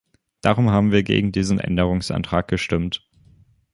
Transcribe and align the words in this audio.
Darum 0.41 0.71
haben 0.71 0.91
wir 0.91 1.03
gegen 1.03 1.31
diesen 1.31 1.59
Änderungsantrag 1.59 2.47
gestimmt. 2.47 3.07